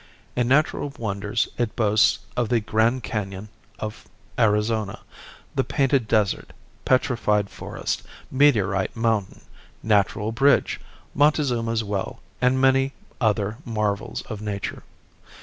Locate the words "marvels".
13.63-14.23